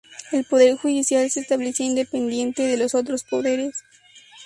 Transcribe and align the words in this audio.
El 0.31 0.45
Poder 0.45 0.75
Judicial 0.77 1.29
se 1.29 1.41
establecía 1.41 1.85
independiente 1.85 2.63
de 2.63 2.75
los 2.75 2.95
otros 2.95 3.23
poderes. 3.23 3.83